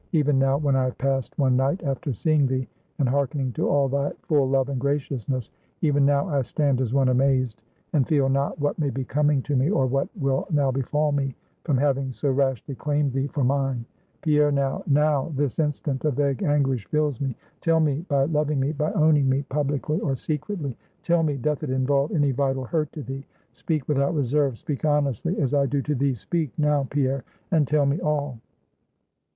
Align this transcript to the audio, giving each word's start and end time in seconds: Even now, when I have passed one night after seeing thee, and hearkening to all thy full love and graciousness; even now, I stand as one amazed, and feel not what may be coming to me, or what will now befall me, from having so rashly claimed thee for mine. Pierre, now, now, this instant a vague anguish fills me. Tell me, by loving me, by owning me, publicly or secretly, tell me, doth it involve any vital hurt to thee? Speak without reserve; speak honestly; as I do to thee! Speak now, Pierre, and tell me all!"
Even 0.13 0.39
now, 0.39 0.57
when 0.57 0.75
I 0.75 0.85
have 0.85 0.97
passed 0.97 1.37
one 1.37 1.55
night 1.55 1.83
after 1.83 2.11
seeing 2.11 2.47
thee, 2.47 2.67
and 2.97 3.07
hearkening 3.07 3.51
to 3.53 3.69
all 3.69 3.87
thy 3.87 4.11
full 4.23 4.49
love 4.49 4.67
and 4.69 4.81
graciousness; 4.81 5.51
even 5.81 6.07
now, 6.07 6.27
I 6.27 6.41
stand 6.41 6.81
as 6.81 6.91
one 6.91 7.09
amazed, 7.09 7.61
and 7.93 8.07
feel 8.07 8.27
not 8.27 8.59
what 8.59 8.79
may 8.79 8.89
be 8.89 9.03
coming 9.05 9.43
to 9.43 9.55
me, 9.55 9.69
or 9.69 9.85
what 9.85 10.07
will 10.17 10.47
now 10.49 10.71
befall 10.71 11.11
me, 11.11 11.35
from 11.65 11.77
having 11.77 12.11
so 12.13 12.31
rashly 12.31 12.73
claimed 12.73 13.13
thee 13.13 13.27
for 13.27 13.43
mine. 13.43 13.85
Pierre, 14.23 14.51
now, 14.51 14.81
now, 14.87 15.31
this 15.35 15.59
instant 15.59 16.03
a 16.03 16.09
vague 16.09 16.41
anguish 16.41 16.87
fills 16.87 17.21
me. 17.21 17.35
Tell 17.59 17.79
me, 17.79 18.03
by 18.09 18.23
loving 18.23 18.59
me, 18.59 18.71
by 18.71 18.91
owning 18.93 19.29
me, 19.29 19.43
publicly 19.49 19.99
or 19.99 20.15
secretly, 20.15 20.75
tell 21.03 21.21
me, 21.21 21.37
doth 21.37 21.61
it 21.61 21.69
involve 21.69 22.11
any 22.11 22.31
vital 22.31 22.63
hurt 22.63 22.91
to 22.93 23.03
thee? 23.03 23.23
Speak 23.51 23.87
without 23.87 24.15
reserve; 24.15 24.57
speak 24.57 24.83
honestly; 24.83 25.37
as 25.39 25.53
I 25.53 25.67
do 25.67 25.79
to 25.83 25.93
thee! 25.93 26.15
Speak 26.15 26.49
now, 26.57 26.87
Pierre, 26.89 27.23
and 27.51 27.67
tell 27.67 27.85
me 27.85 27.99
all!" 28.01 28.39